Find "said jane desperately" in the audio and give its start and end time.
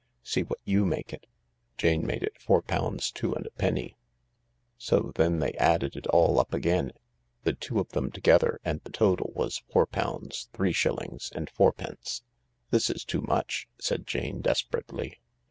13.83-15.19